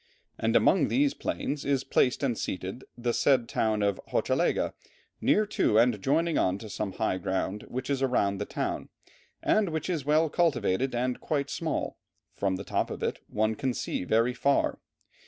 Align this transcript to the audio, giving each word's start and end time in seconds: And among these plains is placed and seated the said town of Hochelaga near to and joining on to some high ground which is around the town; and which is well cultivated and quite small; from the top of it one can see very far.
And 0.39 0.55
among 0.55 0.87
these 0.87 1.13
plains 1.13 1.63
is 1.63 1.83
placed 1.83 2.23
and 2.23 2.35
seated 2.35 2.83
the 2.97 3.13
said 3.13 3.47
town 3.47 3.83
of 3.83 4.01
Hochelaga 4.07 4.73
near 5.21 5.45
to 5.45 5.77
and 5.77 6.01
joining 6.01 6.39
on 6.39 6.57
to 6.57 6.71
some 6.71 6.93
high 6.93 7.19
ground 7.19 7.65
which 7.67 7.87
is 7.87 8.01
around 8.01 8.39
the 8.39 8.45
town; 8.45 8.89
and 9.43 9.69
which 9.69 9.91
is 9.91 10.03
well 10.03 10.27
cultivated 10.27 10.95
and 10.95 11.19
quite 11.21 11.51
small; 11.51 11.99
from 12.33 12.55
the 12.55 12.63
top 12.63 12.89
of 12.89 13.03
it 13.03 13.19
one 13.27 13.53
can 13.53 13.75
see 13.75 14.03
very 14.03 14.33
far. 14.33 14.79